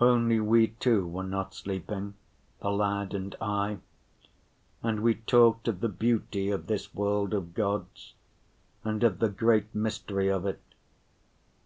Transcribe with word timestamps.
Only 0.00 0.40
we 0.40 0.68
two 0.68 1.06
were 1.06 1.22
not 1.22 1.52
sleeping, 1.52 2.14
the 2.62 2.70
lad 2.70 3.12
and 3.12 3.36
I, 3.42 3.76
and 4.82 5.00
we 5.02 5.16
talked 5.16 5.68
of 5.68 5.80
the 5.80 5.88
beauty 5.90 6.48
of 6.50 6.66
this 6.66 6.94
world 6.94 7.34
of 7.34 7.52
God's 7.52 8.14
and 8.84 9.04
of 9.04 9.18
the 9.18 9.28
great 9.28 9.74
mystery 9.74 10.28
of 10.28 10.46
it. 10.46 10.62